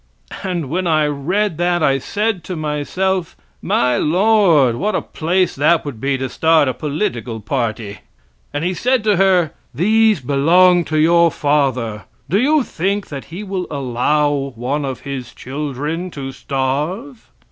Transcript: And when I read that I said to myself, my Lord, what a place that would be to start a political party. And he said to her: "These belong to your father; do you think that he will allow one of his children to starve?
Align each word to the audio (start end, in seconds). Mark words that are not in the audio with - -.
And 0.41 0.71
when 0.71 0.87
I 0.87 1.05
read 1.05 1.59
that 1.59 1.83
I 1.83 1.99
said 1.99 2.43
to 2.45 2.55
myself, 2.55 3.37
my 3.61 3.97
Lord, 3.97 4.75
what 4.77 4.95
a 4.95 5.01
place 5.03 5.53
that 5.55 5.85
would 5.85 6.01
be 6.01 6.17
to 6.17 6.27
start 6.27 6.67
a 6.67 6.73
political 6.73 7.39
party. 7.39 7.99
And 8.51 8.63
he 8.63 8.73
said 8.73 9.03
to 9.03 9.17
her: 9.17 9.51
"These 9.75 10.19
belong 10.21 10.85
to 10.85 10.97
your 10.97 11.29
father; 11.29 12.05
do 12.27 12.39
you 12.39 12.63
think 12.63 13.09
that 13.09 13.25
he 13.25 13.43
will 13.43 13.67
allow 13.69 14.53
one 14.55 14.85
of 14.85 15.01
his 15.01 15.35
children 15.35 16.09
to 16.09 16.31
starve? 16.31 17.29